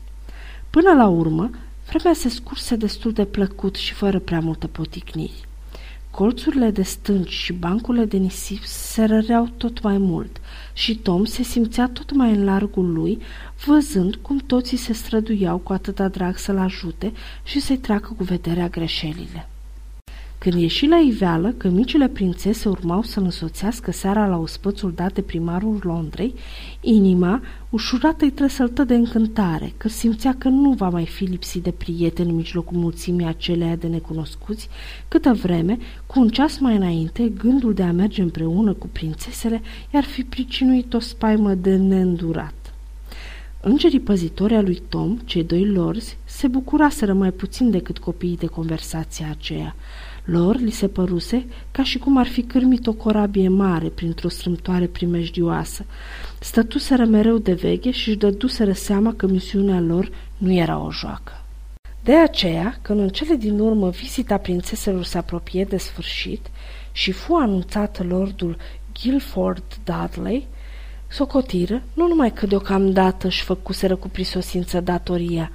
Până 0.71 0.93
la 0.93 1.07
urmă, 1.07 1.51
vremea 1.89 2.13
se 2.15 2.29
scurse 2.29 2.77
destul 2.77 3.13
de 3.13 3.25
plăcut 3.25 3.75
și 3.75 3.93
fără 3.93 4.19
prea 4.19 4.41
multă 4.41 4.67
poticniri. 4.67 5.49
Colțurile 6.11 6.71
de 6.71 6.83
stânci 6.83 7.31
și 7.31 7.53
bancurile 7.53 8.05
de 8.05 8.17
nisip 8.17 8.63
se 8.65 9.05
răreau 9.05 9.49
tot 9.57 9.83
mai 9.83 9.99
mult 9.99 10.41
și 10.73 10.97
Tom 10.97 11.25
se 11.25 11.43
simțea 11.43 11.89
tot 11.93 12.13
mai 12.13 12.31
în 12.35 12.45
largul 12.45 12.93
lui, 12.93 13.19
văzând 13.67 14.15
cum 14.15 14.39
toții 14.39 14.77
se 14.77 14.93
străduiau 14.93 15.59
cu 15.59 15.73
atâta 15.73 16.09
drag 16.09 16.37
să-l 16.37 16.59
ajute 16.59 17.13
și 17.45 17.61
să-i 17.61 17.79
treacă 17.79 18.15
cu 18.17 18.25
vederea 18.25 18.69
greșelile. 18.69 19.49
Când 20.41 20.55
ieși 20.55 20.87
la 20.87 20.97
iveală 20.97 21.55
că 21.57 21.69
micile 21.69 22.09
prințese 22.09 22.69
urmau 22.69 23.03
să-l 23.03 23.23
însoțească 23.23 23.91
seara 23.91 24.27
la 24.27 24.37
ospățul 24.37 24.93
dat 24.93 25.13
de 25.13 25.23
primarul 25.23 25.81
Londrei, 25.83 26.35
inima, 26.81 27.43
ușurată 27.71 28.25
îi 28.25 28.31
tresăltă 28.31 28.85
de 28.85 28.95
încântare, 28.95 29.73
că 29.77 29.89
simțea 29.89 30.35
că 30.39 30.49
nu 30.49 30.73
va 30.73 30.89
mai 30.89 31.07
fi 31.07 31.25
lipsit 31.25 31.63
de 31.63 31.71
prieteni 31.71 32.29
în 32.29 32.35
mijlocul 32.35 32.77
mulțimii 32.77 33.27
aceleia 33.27 33.77
de 33.77 33.87
necunoscuți, 33.87 34.69
câtă 35.09 35.33
vreme, 35.33 35.79
cu 36.07 36.21
un 36.21 36.29
ceas 36.29 36.59
mai 36.59 36.77
înainte, 36.77 37.29
gândul 37.29 37.75
de 37.75 37.83
a 37.83 37.93
merge 37.93 38.23
împreună 38.23 38.73
cu 38.73 38.89
prințesele 38.93 39.63
i-ar 39.93 40.05
fi 40.05 40.23
pricinuit 40.23 40.95
o 40.95 40.99
spaimă 40.99 41.55
de 41.55 41.77
neîndurat. 41.77 42.75
Îngerii 43.61 44.01
păzitori 44.01 44.55
a 44.55 44.61
lui 44.61 44.83
Tom, 44.89 45.17
cei 45.25 45.45
doi 45.45 45.67
lorzi, 45.67 46.19
se 46.25 46.49
bucuraseră 46.49 47.13
mai 47.13 47.31
puțin 47.31 47.71
decât 47.71 47.99
copiii 47.99 48.37
de 48.37 48.47
conversația 48.47 49.27
aceea. 49.31 49.75
Lor 50.25 50.57
li 50.57 50.71
se 50.71 50.89
păruse 50.89 51.47
ca 51.71 51.83
și 51.83 51.99
cum 51.99 52.17
ar 52.17 52.27
fi 52.27 52.43
cârmit 52.43 52.87
o 52.87 52.93
corabie 52.93 53.49
mare 53.49 53.89
printr-o 53.89 54.29
strâmtoare 54.29 54.87
primejdioasă. 54.87 55.85
Stătuseră 56.41 57.05
mereu 57.05 57.39
de 57.39 57.53
veche 57.53 57.91
și 57.91 58.09
își 58.09 58.19
dăduseră 58.19 58.73
seama 58.73 59.15
că 59.15 59.27
misiunea 59.27 59.81
lor 59.81 60.11
nu 60.37 60.53
era 60.53 60.79
o 60.79 60.91
joacă. 60.91 61.33
De 62.03 62.17
aceea, 62.17 62.79
când 62.83 63.01
în 63.01 63.09
cele 63.09 63.35
din 63.35 63.59
urmă 63.59 63.91
vizita 63.91 64.37
prințeselor 64.37 65.05
se 65.05 65.19
apropie 65.19 65.65
de 65.65 65.77
sfârșit 65.77 66.51
și 66.93 67.13
fu 67.13 67.35
anunțat 67.35 68.07
lordul 68.07 68.57
Guilford 69.03 69.63
Dudley, 69.85 70.47
socotiră 71.09 71.83
nu 71.95 72.07
numai 72.07 72.33
că 72.33 72.47
deocamdată 72.47 73.27
își 73.27 73.43
făcuseră 73.43 73.97
cu 73.97 74.09
prisosință 74.09 74.81
datoria, 74.81 75.51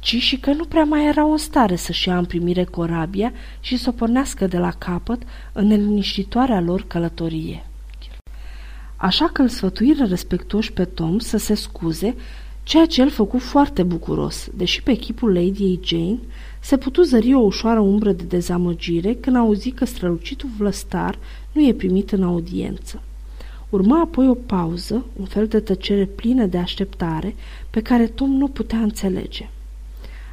ci 0.00 0.16
și 0.16 0.38
că 0.38 0.52
nu 0.52 0.64
prea 0.64 0.84
mai 0.84 1.06
erau 1.06 1.30
în 1.30 1.38
stare 1.38 1.76
să-și 1.76 2.08
ia 2.08 2.18
în 2.18 2.24
primire 2.24 2.64
corabia 2.64 3.32
și 3.60 3.76
să 3.76 3.88
o 3.88 3.92
pornească 3.92 4.46
de 4.46 4.58
la 4.58 4.70
capăt 4.70 5.22
în 5.52 5.66
neliniștitoarea 5.66 6.60
lor 6.60 6.84
călătorie. 6.86 7.66
Așa 8.96 9.30
că 9.32 9.42
îl 9.42 9.48
sfătuiră 9.48 10.04
respectuoși 10.04 10.72
pe 10.72 10.84
Tom 10.84 11.18
să 11.18 11.36
se 11.36 11.54
scuze, 11.54 12.14
ceea 12.62 12.86
ce 12.86 13.00
el 13.00 13.10
făcu 13.10 13.38
foarte 13.38 13.82
bucuros, 13.82 14.48
deși 14.54 14.82
pe 14.82 14.94
chipul 14.94 15.32
Lady 15.32 15.78
Jane 15.82 16.18
se 16.60 16.76
putu 16.76 17.02
zări 17.02 17.34
o 17.34 17.38
ușoară 17.38 17.80
umbră 17.80 18.12
de 18.12 18.24
dezamăgire 18.24 19.14
când 19.14 19.36
auzi 19.36 19.70
că 19.70 19.84
strălucitul 19.84 20.48
vlăstar 20.56 21.18
nu 21.52 21.66
e 21.66 21.72
primit 21.72 22.12
în 22.12 22.22
audiență. 22.22 23.02
Urma 23.68 24.00
apoi 24.00 24.28
o 24.28 24.34
pauză, 24.34 25.06
un 25.16 25.24
fel 25.24 25.46
de 25.46 25.60
tăcere 25.60 26.04
plină 26.04 26.46
de 26.46 26.58
așteptare, 26.58 27.34
pe 27.70 27.80
care 27.80 28.06
Tom 28.06 28.30
nu 28.30 28.48
putea 28.48 28.78
înțelege. 28.78 29.48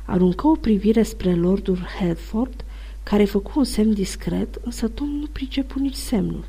Aruncă 0.05 0.47
o 0.47 0.55
privire 0.55 1.03
spre 1.03 1.35
lordul 1.35 1.77
Hertford, 1.99 2.65
care 3.03 3.25
făcu 3.25 3.51
un 3.55 3.63
semn 3.63 3.93
discret, 3.93 4.59
însă 4.63 4.87
Tom 4.87 5.07
nu 5.07 5.25
pricepu 5.31 5.79
nici 5.79 5.95
semnul. 5.95 6.45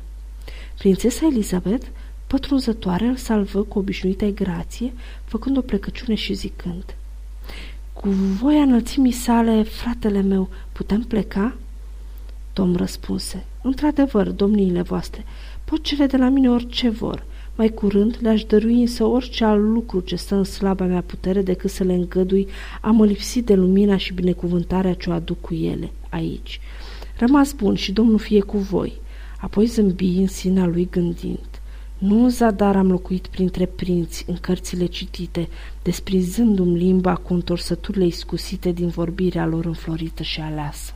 Prințesa 0.77 1.25
Elizabeth, 1.25 1.85
pătrunzătoare, 2.27 3.05
îl 3.05 3.15
salvă 3.15 3.63
cu 3.63 3.79
obișnuită 3.79 4.25
grație, 4.25 4.93
făcând 5.23 5.57
o 5.57 5.61
plecăciune 5.61 6.15
și 6.15 6.33
zicând 6.33 6.95
Cu 7.93 8.09
voia 8.09 8.61
înălțimii 8.61 9.11
sale, 9.11 9.63
fratele 9.63 10.21
meu, 10.21 10.49
putem 10.71 11.01
pleca?" 11.01 11.57
Tom 12.53 12.75
răspunse, 12.75 13.45
Într-adevăr, 13.61 14.29
domniile 14.29 14.81
voastre, 14.81 15.25
pot 15.63 15.83
cere 15.83 16.05
de 16.05 16.17
la 16.17 16.29
mine 16.29 16.49
orice 16.49 16.89
vor. 16.89 17.25
Mai 17.57 17.69
curând 17.69 18.17
le-aș 18.21 18.43
dărui 18.43 18.81
însă 18.81 19.03
orice 19.03 19.45
alt 19.45 19.61
lucru 19.61 19.99
ce 19.99 20.15
stă 20.15 20.35
în 20.35 20.43
slaba 20.43 20.85
mea 20.85 21.01
putere 21.01 21.41
decât 21.41 21.69
să 21.69 21.83
le 21.83 21.93
îngădui 21.93 22.47
a 22.81 22.91
mă 22.91 23.05
lipsi 23.05 23.41
de 23.41 23.53
lumina 23.53 23.97
și 23.97 24.13
binecuvântarea 24.13 24.93
ce 24.93 25.09
o 25.09 25.13
aduc 25.13 25.41
cu 25.41 25.53
ele 25.53 25.91
aici. 26.09 26.59
Rămas 27.17 27.53
bun 27.53 27.75
și 27.75 27.91
Domnul 27.91 28.19
fie 28.19 28.41
cu 28.41 28.57
voi. 28.57 29.01
Apoi 29.41 29.65
zâmbi 29.65 30.17
în 30.17 30.27
sinea 30.27 30.65
lui 30.65 30.87
gândind. 30.91 31.61
Nu 31.97 32.23
în 32.23 32.29
zadar 32.29 32.75
am 32.75 32.91
locuit 32.91 33.27
printre 33.27 33.65
prinți 33.65 34.25
în 34.27 34.35
cărțile 34.41 34.85
citite, 34.85 35.47
desprinzându-mi 35.83 36.77
limba 36.77 37.15
cu 37.15 37.33
întorsăturile 37.33 38.05
iscusite 38.05 38.71
din 38.71 38.87
vorbirea 38.87 39.45
lor 39.45 39.65
înflorită 39.65 40.23
și 40.23 40.39
aleasă. 40.39 40.93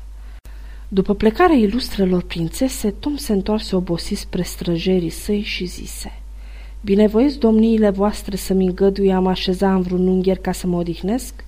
După 0.88 1.13
plecarea 1.13 1.56
ilustrelor 1.56 2.24
prințese, 2.24 2.91
Tom 2.91 3.15
se 3.15 3.34
întoarse 3.34 3.75
obosit 3.75 4.18
spre 4.18 4.41
străjerii 4.41 5.10
săi 5.10 5.41
și 5.41 5.65
zise 5.65 6.21
Binevoiți 6.83 7.39
domniile 7.39 7.89
voastre 7.89 8.35
să-mi 8.35 8.65
îngăduie 8.65 9.13
am 9.13 9.27
așeza 9.27 9.73
în 9.73 9.81
vreun 9.81 10.07
ungher 10.07 10.38
ca 10.38 10.51
să 10.51 10.67
mă 10.67 10.77
odihnesc? 10.77 11.45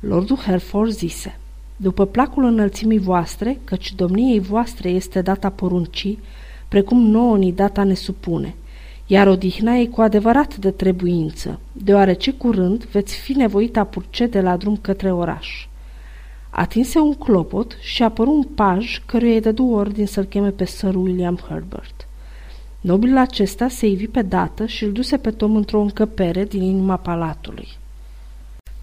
Lordul 0.00 0.36
Hereford 0.36 0.90
zise 0.90 1.38
După 1.76 2.06
placul 2.06 2.44
înălțimii 2.44 2.98
voastre, 2.98 3.60
căci 3.64 3.94
domniei 3.94 4.40
voastre 4.40 4.88
este 4.88 5.20
data 5.20 5.50
poruncii, 5.50 6.18
precum 6.68 7.00
nouă 7.00 7.36
ni 7.36 7.52
data 7.52 7.84
ne 7.84 7.94
supune, 7.94 8.54
iar 9.06 9.26
odihna 9.26 9.74
e 9.74 9.86
cu 9.86 10.00
adevărat 10.00 10.56
de 10.56 10.70
trebuință, 10.70 11.60
deoarece 11.72 12.32
curând 12.32 12.84
veți 12.84 13.16
fi 13.16 13.32
nevoit 13.32 13.76
a 13.76 13.84
purce 13.84 14.26
de 14.26 14.40
la 14.40 14.56
drum 14.56 14.76
către 14.76 15.12
oraș. 15.12 15.68
Atinse 16.50 16.98
un 16.98 17.14
clopot 17.14 17.76
și 17.80 18.02
apăru 18.02 18.30
un 18.30 18.42
paj 18.42 19.02
căruia 19.06 19.34
îi 19.34 19.40
dădu 19.40 19.64
ordin 19.64 20.06
să-l 20.06 20.24
cheme 20.24 20.50
pe 20.50 20.64
Sir 20.64 20.94
William 20.94 21.38
Herbert. 21.48 22.05
Nobilul 22.86 23.16
acesta 23.16 23.68
se 23.68 23.86
ivi 23.86 24.06
pe 24.06 24.22
dată 24.22 24.66
și 24.66 24.84
îl 24.84 24.92
duse 24.92 25.16
pe 25.16 25.30
Tom 25.30 25.56
într-o 25.56 25.80
încăpere 25.80 26.44
din 26.44 26.62
inima 26.62 26.96
palatului. 26.96 27.68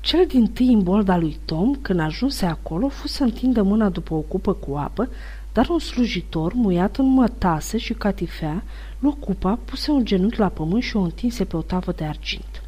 Cel 0.02 0.26
din 0.28 0.48
tâi 0.48 0.74
în 0.74 0.84
bolda 0.84 1.18
lui 1.18 1.38
Tom, 1.46 1.76
când 1.76 2.00
ajunse 2.00 2.46
acolo, 2.46 2.88
fu 2.88 3.08
să 3.08 3.24
întindă 3.24 3.62
mâna 3.62 3.90
după 3.90 4.14
o 4.14 4.20
cupă 4.20 4.54
cu 4.54 4.76
apă, 4.76 5.10
dar 5.54 5.70
un 5.70 5.80
slujitor, 5.80 6.54
muiat 6.54 6.98
în 6.98 7.06
mătase 7.06 7.78
și 7.78 7.94
catifea, 7.94 8.64
luă 9.00 9.16
cupa, 9.20 9.60
puse 9.66 9.92
un 9.92 10.06
genunchi 10.06 10.40
la 10.40 10.48
pământ 10.48 10.84
și 10.84 10.96
o 10.96 11.02
întinse 11.02 11.46
pe 11.46 11.58
o 11.58 11.62
tavă 11.62 11.92
de 11.92 12.04
argint. 12.04 12.64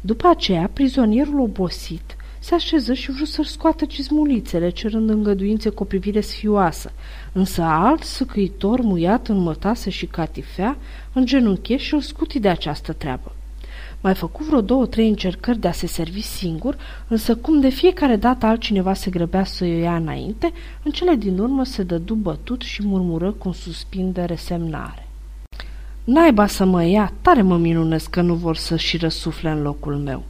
După 0.00 0.28
aceea, 0.28 0.70
prizonierul 0.72 1.40
obosit 1.40 2.16
se 2.46 2.54
așeză 2.54 2.92
și 2.92 3.10
vrut 3.10 3.28
să-și 3.28 3.50
scoată 3.50 3.84
cizmulițele, 3.84 4.70
cerând 4.70 5.10
îngăduințe 5.10 5.68
cu 5.68 5.82
o 5.82 5.86
privire 5.86 6.20
sfioasă, 6.20 6.92
însă 7.32 7.62
alt 7.62 8.02
săcăitor, 8.02 8.80
muiat 8.80 9.28
în 9.28 9.38
mătase 9.38 9.90
și 9.90 10.06
catifea, 10.06 10.76
în 11.12 11.24
genunchi 11.24 11.76
și 11.76 11.94
îl 11.94 12.00
scuti 12.00 12.38
de 12.38 12.48
această 12.48 12.92
treabă. 12.92 13.32
Mai 14.00 14.14
făcu 14.14 14.42
vreo 14.42 14.60
două, 14.60 14.86
trei 14.86 15.08
încercări 15.08 15.58
de 15.58 15.68
a 15.68 15.72
se 15.72 15.86
servi 15.86 16.20
singur, 16.20 16.76
însă 17.08 17.36
cum 17.36 17.60
de 17.60 17.68
fiecare 17.68 18.16
dată 18.16 18.46
altcineva 18.46 18.94
se 18.94 19.10
grăbea 19.10 19.44
să 19.44 19.64
o 19.64 19.66
ia 19.66 19.96
înainte, 19.96 20.52
în 20.82 20.90
cele 20.90 21.14
din 21.14 21.38
urmă 21.38 21.64
se 21.64 21.82
dădu 21.82 22.14
bătut 22.14 22.62
și 22.62 22.86
murmură 22.86 23.32
cu 23.32 23.48
un 23.48 23.54
suspin 23.54 24.12
de 24.12 24.22
resemnare. 24.22 25.08
Naiba 26.04 26.46
să 26.46 26.64
mă 26.64 26.84
ia, 26.84 27.12
tare 27.22 27.42
mă 27.42 27.56
minunesc 27.56 28.10
că 28.10 28.20
nu 28.20 28.34
vor 28.34 28.56
să-și 28.56 28.96
răsufle 28.96 29.50
în 29.50 29.62
locul 29.62 29.96
meu. 29.96 30.24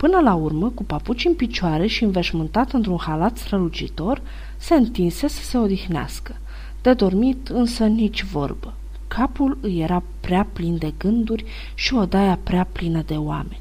Până 0.00 0.20
la 0.20 0.34
urmă, 0.34 0.68
cu 0.68 0.84
papuci 0.84 1.24
în 1.24 1.34
picioare 1.34 1.86
și 1.86 2.04
înveșmântat 2.04 2.72
într-un 2.72 2.98
halat 2.98 3.36
strălucitor, 3.36 4.22
se 4.56 4.74
întinse 4.74 5.28
să 5.28 5.42
se 5.42 5.58
odihnească. 5.58 6.36
De 6.82 6.92
dormit 6.92 7.48
însă 7.48 7.86
nici 7.86 8.24
vorbă. 8.24 8.74
Capul 9.08 9.58
îi 9.60 9.80
era 9.80 10.02
prea 10.20 10.46
plin 10.52 10.78
de 10.78 10.92
gânduri 10.98 11.44
și 11.74 11.94
odaia 11.94 12.38
prea 12.42 12.64
plină 12.72 13.02
de 13.06 13.14
oameni. 13.14 13.60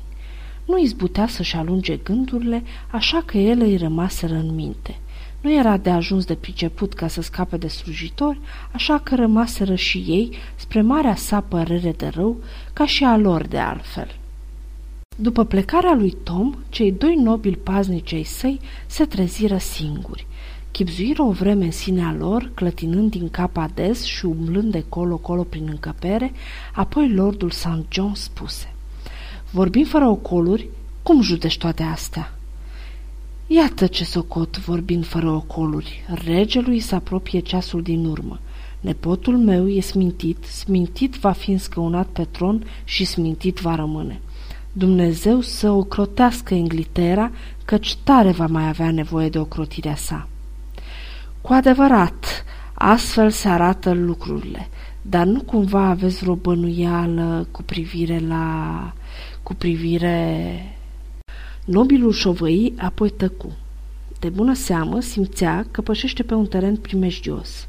Nu 0.65 0.79
izbutea 0.79 1.27
să-și 1.27 1.55
alunge 1.55 1.96
gândurile, 1.96 2.63
așa 2.91 3.24
că 3.25 3.38
ele 3.38 3.63
îi 3.63 3.77
rămaseră 3.77 4.34
în 4.34 4.55
minte. 4.55 5.00
Nu 5.41 5.53
era 5.53 5.77
de 5.77 5.89
ajuns 5.89 6.25
de 6.25 6.36
priceput 6.36 6.93
ca 6.93 7.08
să 7.08 7.22
scape 7.22 7.58
de 7.58 7.67
slujitori, 7.67 8.39
așa 8.72 9.00
că 9.00 9.15
rămaseră 9.15 9.75
și 9.75 9.98
ei, 9.98 10.36
spre 10.55 10.81
marea 10.81 11.15
sa 11.15 11.41
părere 11.41 11.93
de 11.98 12.08
rău, 12.08 12.38
ca 12.74 12.86
și 12.86 13.03
a 13.03 13.17
lor 13.17 13.48
de 13.48 13.58
altfel. 13.58 14.18
După 15.21 15.43
plecarea 15.43 15.93
lui 15.93 16.17
Tom, 16.23 16.53
cei 16.69 16.91
doi 16.91 17.15
nobili 17.15 17.55
paznici 17.55 18.13
ai 18.13 18.23
săi 18.23 18.59
se 18.88 19.05
treziră 19.05 19.57
singuri. 19.57 20.27
Chipzuiră 20.71 21.21
o 21.21 21.31
vreme 21.31 21.65
în 21.65 21.71
sinea 21.71 22.15
lor, 22.17 22.51
clătinând 22.53 23.11
din 23.11 23.29
cap 23.29 23.57
ades 23.57 24.03
și 24.03 24.25
umblând 24.25 24.71
de 24.71 24.83
colo-colo 24.89 25.43
prin 25.43 25.67
încăpere, 25.69 26.31
apoi 26.73 27.13
lordul 27.13 27.49
St. 27.49 27.85
John 27.89 28.13
spuse 28.13 28.73
Vorbim 29.51 29.85
fără 29.85 30.07
ocoluri, 30.07 30.69
cum 31.03 31.21
judești 31.21 31.59
toate 31.59 31.83
astea?" 31.83 32.33
Iată 33.47 33.88
ce 33.88 34.03
socot, 34.03 34.57
vorbind 34.57 35.05
fără 35.05 35.29
ocoluri. 35.29 36.03
Regelui 36.25 36.79
se 36.79 36.95
apropie 36.95 37.39
ceasul 37.39 37.81
din 37.81 38.05
urmă. 38.05 38.39
Nepotul 38.81 39.38
meu 39.38 39.69
e 39.69 39.81
smintit, 39.81 40.43
smintit 40.43 41.15
va 41.15 41.31
fi 41.31 41.51
înscăunat 41.51 42.07
pe 42.07 42.23
tron 42.23 42.65
și 42.83 43.05
smintit 43.05 43.59
va 43.59 43.75
rămâne. 43.75 44.21
Dumnezeu 44.71 45.41
să 45.41 45.69
o 45.69 45.83
crotească 45.83 46.53
Inglitera, 46.53 47.31
căci 47.65 47.95
tare 47.95 48.31
va 48.31 48.47
mai 48.47 48.67
avea 48.67 48.91
nevoie 48.91 49.29
de 49.29 49.39
ocrotirea 49.39 49.95
sa. 49.95 50.27
Cu 51.41 51.53
adevărat, 51.53 52.45
astfel 52.73 53.29
se 53.29 53.47
arată 53.47 53.91
lucrurile, 53.91 54.69
dar 55.01 55.25
nu 55.25 55.41
cumva 55.41 55.81
aveți 55.81 56.17
vreo 56.23 56.35
bănuială 56.35 57.47
cu 57.51 57.63
privire 57.63 58.19
la... 58.19 58.93
cu 59.43 59.53
privire... 59.53 60.63
Nobilul 61.65 62.11
șovăi 62.11 62.73
apoi 62.77 63.09
tăcu. 63.09 63.51
De 64.19 64.29
bună 64.29 64.53
seamă 64.53 64.99
simțea 64.99 65.65
că 65.71 65.81
pășește 65.81 66.23
pe 66.23 66.33
un 66.33 66.45
teren 66.45 66.75
primejdios. 66.75 67.67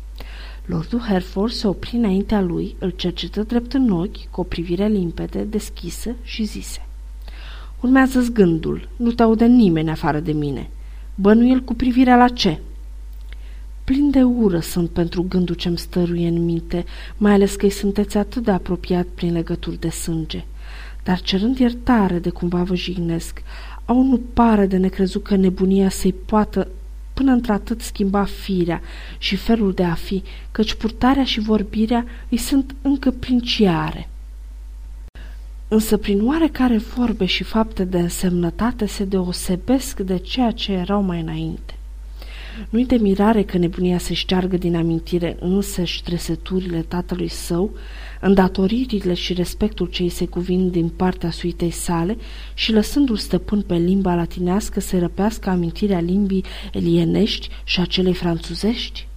Lordul 0.67 1.01
Hereford 1.01 1.53
se 1.53 1.67
opri 1.67 1.97
înaintea 1.97 2.41
lui, 2.41 2.77
îl 2.79 2.91
cercetă 2.91 3.43
drept 3.43 3.73
în 3.73 3.91
ochi, 3.91 4.31
cu 4.31 4.41
o 4.41 4.45
privire 4.45 4.87
limpede, 4.87 5.43
deschisă 5.43 6.15
și 6.23 6.45
zise 6.45 6.85
urmează 7.81 8.27
gândul, 8.33 8.89
nu 8.97 9.11
te 9.11 9.23
aude 9.23 9.47
nimeni 9.47 9.91
afară 9.91 10.21
de 10.21 10.33
mine. 10.33 10.71
Bănuiel 11.15 11.61
cu 11.61 11.75
privirea 11.75 12.17
la 12.17 12.29
ce? 12.29 12.59
Plin 13.85 14.11
de 14.11 14.23
ură 14.23 14.61
sunt 14.61 14.91
pentru 14.91 15.27
gândul 15.29 15.55
ce-mi 15.55 15.79
stăruie 15.79 16.29
în 16.29 16.45
minte, 16.45 16.85
mai 17.17 17.33
ales 17.33 17.55
că-i 17.55 17.71
sunteți 17.71 18.17
atât 18.17 18.45
de 18.45 18.51
apropiat 18.51 19.07
prin 19.15 19.33
legături 19.33 19.81
de 19.81 19.89
sânge. 19.89 20.45
Dar 21.03 21.21
cerând 21.21 21.59
iertare 21.59 22.19
de 22.19 22.31
cumva 22.31 22.63
vă 22.63 22.75
jignesc, 22.75 23.43
au 23.85 24.03
nu 24.03 24.21
pare 24.35 24.67
de 24.67 24.77
necrezut 24.77 25.23
că 25.23 25.37
nebunia 25.37 25.89
să-i 25.89 26.15
poată 26.27 26.69
până 27.15 27.33
într-atât 27.33 27.81
schimba 27.81 28.25
firea 28.25 28.81
și 29.19 29.37
felul 29.37 29.73
de 29.73 29.85
a 29.85 29.95
fi, 29.95 30.23
căci 30.51 30.75
purtarea 30.75 31.25
și 31.25 31.41
vorbirea 31.41 32.05
îi 32.29 32.37
sunt 32.37 32.75
încă 32.83 33.11
princiare 33.11 34.09
însă 35.73 35.97
prin 35.97 36.27
oarecare 36.27 36.77
vorbe 36.77 37.25
și 37.25 37.43
fapte 37.43 37.85
de 37.85 37.99
însemnătate 37.99 38.87
se 38.87 39.05
deosebesc 39.05 40.01
de 40.01 40.19
ceea 40.19 40.51
ce 40.51 40.73
erau 40.73 41.03
mai 41.03 41.21
înainte. 41.21 41.75
Nu-i 42.71 42.87
de 42.87 42.97
mirare 42.97 43.43
că 43.43 43.59
nebunia 43.59 43.99
se 43.99 44.15
șteargă 44.15 44.57
din 44.57 44.77
amintire 44.77 45.37
însăși 45.41 46.03
tresăturile 46.03 46.81
tatălui 46.89 47.29
său, 47.29 47.71
îndatoririle 48.21 49.15
și 49.15 49.33
respectul 49.33 49.87
ce 49.87 50.03
îi 50.03 50.09
se 50.09 50.27
cuvin 50.27 50.71
din 50.71 50.89
partea 50.89 51.31
suitei 51.31 51.71
sale 51.71 52.17
și 52.55 52.73
lăsându-l 52.73 53.17
stăpân 53.17 53.63
pe 53.63 53.75
limba 53.75 54.15
latinească 54.15 54.81
să 54.81 54.99
răpească 54.99 55.51
amintirea 55.51 56.01
limbii 56.01 56.45
elienești 56.73 57.49
și 57.65 57.81
a 57.81 57.85
celei 57.85 58.15
franțuzești? 58.15 59.09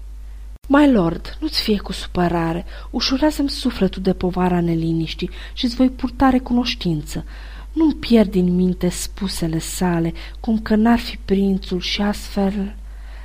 My 0.67 0.91
lord, 0.91 1.37
nu-ți 1.39 1.61
fie 1.61 1.77
cu 1.77 1.91
supărare, 1.91 2.65
ușurează-mi 2.89 3.49
sufletul 3.49 4.01
de 4.01 4.13
povara 4.13 4.61
neliniștii 4.61 5.29
și-ți 5.53 5.75
voi 5.75 5.89
purta 5.89 6.29
recunoștință. 6.29 7.25
Nu-mi 7.73 7.93
pierd 7.93 8.31
din 8.31 8.55
minte 8.55 8.89
spusele 8.89 9.59
sale, 9.59 10.13
cum 10.39 10.59
că 10.59 10.75
n-ar 10.75 10.99
fi 10.99 11.17
prințul 11.25 11.79
și 11.79 12.01
astfel... 12.01 12.75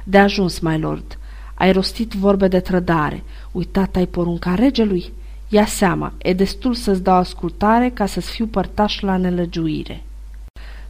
De 0.05 0.19
ajuns, 0.19 0.59
my 0.59 0.79
lord, 0.79 1.19
ai 1.55 1.73
rostit 1.73 2.13
vorbe 2.13 2.49
de 2.49 2.61
trădare, 2.61 3.23
uitat 3.53 3.97
ai 3.97 4.07
porunca 4.07 4.55
regelui? 4.55 5.13
Ia 5.49 5.67
seama, 5.67 6.13
e 6.19 6.33
destul 6.33 6.75
să-ți 6.75 7.03
dau 7.03 7.17
ascultare 7.17 7.91
ca 7.91 8.07
să-ți 8.07 8.31
fiu 8.31 8.47
părtaș 8.47 9.01
la 9.01 9.17
nelăgiuire. 9.17 10.03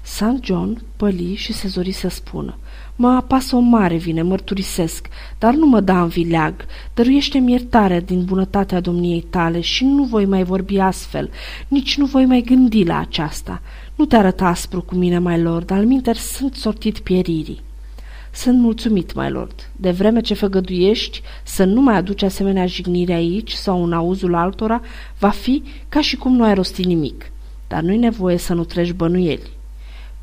St. 0.02 0.42
John 0.42 0.82
păli 0.96 1.34
și 1.34 1.52
se 1.52 1.68
zori 1.68 1.92
să 1.92 2.08
spună. 2.08 2.56
Mă 3.00 3.08
apasă 3.08 3.56
o 3.56 3.58
mare 3.58 3.96
vine, 3.96 4.22
mărturisesc, 4.22 5.08
dar 5.38 5.54
nu 5.54 5.66
mă 5.66 5.80
da 5.80 6.02
în 6.02 6.08
vileag. 6.08 6.54
Dăruiește-mi 6.94 7.50
iertare 7.52 8.00
din 8.00 8.24
bunătatea 8.24 8.80
domniei 8.80 9.20
tale 9.20 9.60
și 9.60 9.84
nu 9.84 10.04
voi 10.04 10.24
mai 10.24 10.44
vorbi 10.44 10.78
astfel, 10.78 11.30
nici 11.68 11.96
nu 11.96 12.04
voi 12.06 12.24
mai 12.24 12.40
gândi 12.40 12.84
la 12.84 12.98
aceasta. 12.98 13.62
Nu 13.94 14.04
te 14.04 14.16
arăta 14.16 14.46
aspru 14.46 14.82
cu 14.82 14.94
mine, 14.94 15.18
mai 15.18 15.40
lord, 15.42 15.70
al 15.70 15.84
minter 15.84 16.16
sunt 16.16 16.54
sortit 16.54 16.98
pieririi. 16.98 17.60
Sunt 18.32 18.58
mulțumit, 18.58 19.14
mai 19.14 19.30
lord, 19.30 19.70
de 19.76 19.90
vreme 19.90 20.20
ce 20.20 20.34
făgăduiești 20.34 21.20
să 21.44 21.64
nu 21.64 21.80
mai 21.80 21.96
aduci 21.96 22.22
asemenea 22.22 22.66
jignire 22.66 23.12
aici 23.12 23.52
sau 23.52 23.84
în 23.84 23.92
auzul 23.92 24.34
altora, 24.34 24.80
va 25.18 25.30
fi 25.30 25.62
ca 25.88 26.00
și 26.00 26.16
cum 26.16 26.36
nu 26.36 26.44
ai 26.44 26.54
rostit 26.54 26.84
nimic. 26.84 27.30
Dar 27.68 27.82
nu-i 27.82 27.98
nevoie 27.98 28.36
să 28.36 28.54
nu 28.54 28.64
treci 28.64 28.92
bănuieli. 28.92 29.56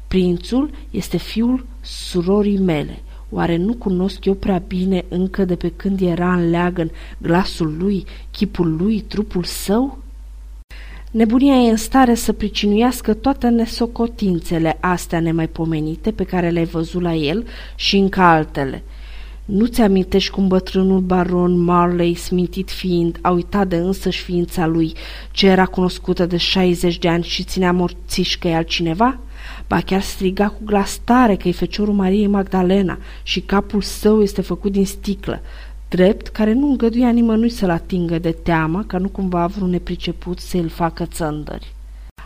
Prințul 0.07 0.69
este 0.91 1.17
fiul 1.17 1.65
surorii 1.81 2.59
mele. 2.59 2.99
Oare 3.29 3.55
nu 3.55 3.73
cunosc 3.73 4.25
eu 4.25 4.33
prea 4.33 4.63
bine 4.67 5.05
încă 5.07 5.45
de 5.45 5.55
pe 5.55 5.71
când 5.75 6.01
era 6.01 6.33
în 6.33 6.49
leagăn 6.49 6.91
glasul 7.17 7.75
lui, 7.77 8.05
chipul 8.31 8.75
lui, 8.75 8.99
trupul 8.99 9.43
său? 9.43 10.03
Nebunia 11.11 11.55
e 11.55 11.69
în 11.69 11.77
stare 11.77 12.15
să 12.15 12.33
pricinuiască 12.33 13.13
toate 13.13 13.47
nesocotințele 13.47 14.77
astea 14.79 15.19
nemaipomenite 15.19 16.11
pe 16.11 16.23
care 16.23 16.49
le-ai 16.49 16.65
văzut 16.65 17.01
la 17.01 17.13
el 17.13 17.45
și 17.75 17.97
încă 17.97 18.21
altele. 18.21 18.83
Nu-ți 19.45 19.81
amintești 19.81 20.31
cum 20.31 20.47
bătrânul 20.47 20.99
baron 20.99 21.59
Marley, 21.59 22.13
smintit 22.13 22.69
fiind, 22.69 23.17
a 23.21 23.29
uitat 23.29 23.67
de 23.67 23.75
însăși 23.75 24.23
ființa 24.23 24.65
lui, 24.65 24.93
ce 25.31 25.47
era 25.47 25.65
cunoscută 25.65 26.25
de 26.25 26.37
60 26.37 26.97
de 26.97 27.07
ani 27.07 27.23
și 27.23 27.43
ținea 27.43 27.71
morțișcă 27.71 28.47
altcineva? 28.47 29.19
Ba 29.67 29.79
chiar 29.79 30.01
striga 30.01 30.47
cu 30.47 30.59
glas 30.65 30.99
tare 31.03 31.35
că 31.35 31.47
e 31.47 31.51
feciorul 31.51 31.93
Mariei 31.93 32.27
Magdalena 32.27 32.97
și 33.23 33.39
capul 33.39 33.81
său 33.81 34.21
este 34.21 34.41
făcut 34.41 34.71
din 34.71 34.85
sticlă, 34.85 35.41
drept 35.89 36.27
care 36.27 36.53
nu 36.53 36.67
îngăduia 36.67 37.09
nimănui 37.09 37.49
să-l 37.49 37.69
atingă 37.69 38.19
de 38.19 38.31
teamă 38.31 38.83
ca 38.87 38.97
nu 38.97 39.09
cumva 39.09 39.45
vreun 39.47 39.69
nepriceput 39.69 40.39
să 40.39 40.57
îl 40.57 40.69
facă 40.69 41.05
țăndări. 41.05 41.73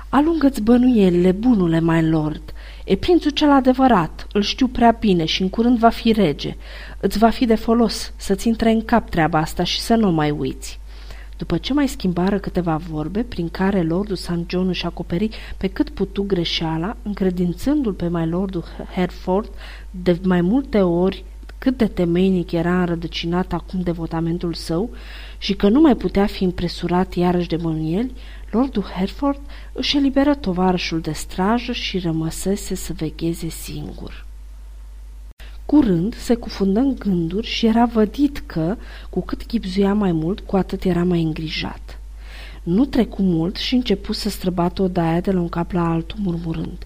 Alungă-ți 0.09 0.61
bănuielile, 0.61 1.31
bunule, 1.31 1.79
mai 1.79 2.09
lord. 2.09 2.41
E 2.85 2.95
prințul 2.95 3.31
cel 3.31 3.51
adevărat, 3.51 4.27
îl 4.33 4.41
știu 4.41 4.67
prea 4.67 4.97
bine 4.99 5.25
și 5.25 5.41
în 5.41 5.49
curând 5.49 5.77
va 5.77 5.89
fi 5.89 6.11
rege. 6.11 6.55
Îți 6.99 7.17
va 7.17 7.29
fi 7.29 7.45
de 7.45 7.55
folos 7.55 8.13
să-ți 8.15 8.47
intre 8.47 8.71
în 8.71 8.85
cap 8.85 9.09
treaba 9.09 9.39
asta 9.39 9.63
și 9.63 9.79
să 9.79 9.95
nu 9.95 10.11
mai 10.11 10.31
uiți. 10.31 10.79
După 11.39 11.57
ce 11.57 11.73
mai 11.73 11.87
schimbară 11.87 12.39
câteva 12.39 12.75
vorbe, 12.75 13.23
prin 13.23 13.49
care 13.49 13.83
Lordul 13.83 14.15
St. 14.15 14.43
John 14.47 14.67
își 14.67 14.85
acoperi 14.85 15.29
pe 15.57 15.67
cât 15.67 15.89
putu 15.89 16.23
greșeala, 16.23 16.97
încredințându-l 17.03 17.93
pe 17.93 18.07
mai 18.07 18.27
Lordul 18.27 18.63
Hereford 18.93 19.49
de 19.91 20.19
mai 20.23 20.41
multe 20.41 20.81
ori 20.81 21.23
cât 21.57 21.77
de 21.77 21.87
temeinic 21.87 22.51
era 22.51 22.79
înrădăcinat 22.79 23.53
acum 23.53 23.81
devotamentul 23.81 24.53
său 24.53 24.89
și 25.37 25.53
că 25.53 25.69
nu 25.69 25.81
mai 25.81 25.95
putea 25.95 26.25
fi 26.25 26.43
impresurat 26.43 27.13
iarăși 27.13 27.47
de 27.47 27.57
mânieli, 27.61 28.13
Lordul 28.51 28.83
Hereford 28.83 29.41
își 29.73 29.97
eliberă 29.97 30.35
tovarășul 30.35 30.99
de 30.99 31.11
strajă 31.11 31.71
și 31.71 31.99
rămăsese 31.99 32.75
să 32.75 32.93
vegheze 32.93 33.49
singur. 33.49 34.28
Curând 35.69 36.15
se 36.15 36.35
cufundă 36.35 36.79
în 36.79 36.95
gânduri 36.95 37.47
și 37.47 37.65
era 37.65 37.85
vădit 37.85 38.43
că, 38.45 38.75
cu 39.09 39.21
cât 39.21 39.43
chipzuia 39.43 39.93
mai 39.93 40.11
mult, 40.11 40.39
cu 40.39 40.55
atât 40.55 40.83
era 40.83 41.03
mai 41.03 41.21
îngrijat. 41.21 41.99
Nu 42.63 42.85
trecu 42.85 43.21
mult 43.21 43.55
și 43.55 43.75
începu 43.75 44.13
să 44.13 44.29
străbată 44.29 44.81
odaia 44.81 45.19
de 45.19 45.31
la 45.31 45.39
un 45.39 45.49
cap 45.49 45.71
la 45.71 45.91
altul, 45.91 46.17
murmurând. 46.21 46.85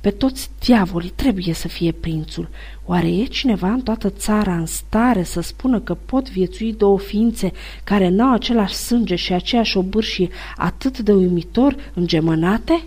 Pe 0.00 0.10
toți 0.10 0.50
diavolii 0.60 1.12
trebuie 1.14 1.54
să 1.54 1.68
fie 1.68 1.92
prințul. 1.92 2.48
Oare 2.84 3.08
e 3.08 3.24
cineva 3.24 3.68
în 3.68 3.80
toată 3.80 4.10
țara 4.10 4.56
în 4.56 4.66
stare 4.66 5.22
să 5.22 5.40
spună 5.40 5.80
că 5.80 5.94
pot 5.94 6.30
viețui 6.30 6.72
două 6.72 6.98
ființe 6.98 7.52
care 7.84 8.08
n-au 8.08 8.32
același 8.32 8.74
sânge 8.74 9.14
și 9.14 9.32
aceeași 9.32 9.76
obârșie 9.76 10.28
atât 10.56 10.98
de 10.98 11.12
uimitor 11.12 11.76
îngemănate? 11.94 12.84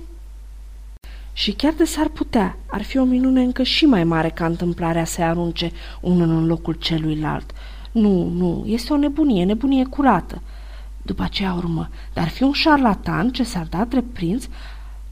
Și 1.37 1.51
chiar 1.51 1.73
de 1.73 1.83
s-ar 1.83 2.07
putea, 2.07 2.57
ar 2.69 2.83
fi 2.83 2.97
o 2.97 3.03
minune 3.03 3.41
încă 3.41 3.63
și 3.63 3.85
mai 3.85 4.03
mare 4.03 4.29
ca 4.29 4.45
întâmplarea 4.45 5.05
să 5.05 5.21
arunce 5.21 5.71
unul 6.01 6.29
în 6.29 6.45
locul 6.45 6.73
celuilalt. 6.73 7.51
Nu, 7.91 8.29
nu, 8.29 8.63
este 8.67 8.93
o 8.93 8.97
nebunie, 8.97 9.43
nebunie 9.43 9.83
curată. 9.83 10.41
După 11.01 11.23
aceea 11.23 11.53
urmă, 11.53 11.89
dar 12.13 12.27
fi 12.27 12.43
un 12.43 12.51
șarlatan 12.51 13.29
ce 13.29 13.43
s-ar 13.43 13.67
da 13.69 13.85
drept 13.85 14.13
prinț, 14.13 14.45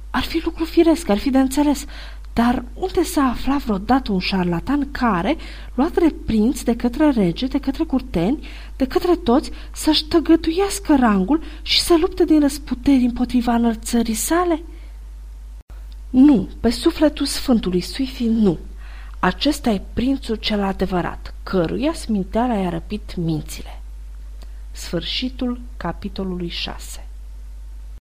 ar 0.10 0.22
fi 0.22 0.42
lucru 0.44 0.64
firesc, 0.64 1.10
ar 1.10 1.18
fi 1.18 1.30
de 1.30 1.40
înțeles. 1.40 1.86
Dar 2.34 2.64
unde 2.74 3.04
s-a 3.04 3.24
aflat 3.24 3.64
vreodată 3.64 4.12
un 4.12 4.20
șarlatan 4.20 4.92
care, 4.92 5.36
luat 5.74 5.94
drept 5.94 6.26
prinț 6.26 6.62
de 6.62 6.76
către 6.76 7.10
rege, 7.10 7.46
de 7.46 7.60
către 7.60 7.84
curteni, 7.84 8.48
de 8.76 8.86
către 8.86 9.16
toți, 9.16 9.52
să-și 9.74 10.06
tăgăduiască 10.06 10.96
rangul 10.96 11.42
și 11.62 11.80
să 11.80 11.98
lupte 12.00 12.26
din 12.26 12.40
răsputeri 12.40 13.04
împotriva 13.04 13.54
înălțării 13.54 14.14
sale? 14.14 14.62
Nu, 16.18 16.50
pe 16.60 16.70
sufletul 16.70 17.26
Sfântului 17.26 17.82
Suifi 17.82 18.28
nu. 18.28 18.58
Acesta 19.20 19.70
e 19.70 19.82
prințul 19.94 20.36
cel 20.36 20.64
adevărat, 20.64 21.34
căruia 21.44 21.94
sminteala 21.94 22.54
i-a 22.54 22.70
răpit 22.70 23.16
mințile. 23.16 23.82
Sfârșitul 24.72 25.62
capitolului 25.78 26.48
6 26.48 27.05